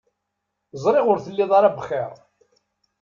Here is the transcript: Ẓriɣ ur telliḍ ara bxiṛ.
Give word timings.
Ẓriɣ 0.83 1.05
ur 1.11 1.19
telliḍ 1.23 1.51
ara 1.57 1.69
bxiṛ. 1.77 2.11